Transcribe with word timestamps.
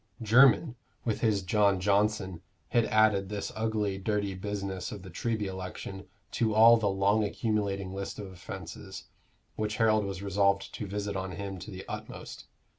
Jermyn, 0.19 0.73
with 1.05 1.21
his 1.21 1.43
John 1.43 1.79
Johnson, 1.79 2.41
had 2.69 2.85
added 2.85 3.29
this 3.29 3.51
ugly, 3.55 3.99
dirty 3.99 4.33
business 4.33 4.91
of 4.91 5.03
the 5.03 5.11
Treby 5.11 5.43
election 5.43 6.07
to 6.31 6.55
all 6.55 6.77
the 6.77 6.89
long 6.89 7.23
accumulating 7.23 7.93
list 7.93 8.17
of 8.17 8.25
offences, 8.31 9.03
which 9.57 9.75
Harold 9.77 10.03
was 10.05 10.23
resolved 10.23 10.73
to 10.73 10.87
visit 10.87 11.15
on 11.15 11.33
him 11.33 11.59
to 11.59 11.69
the 11.69 11.85
utmost. 11.87 12.45